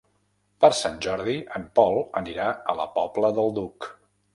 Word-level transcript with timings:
Per 0.65 0.71
Sant 0.77 0.95
Jordi 1.07 1.37
en 1.61 1.69
Pol 1.81 2.01
anirà 2.25 2.51
a 2.75 2.79
la 2.83 2.93
Pobla 2.99 3.35
del 3.41 3.59
Duc. 3.63 3.95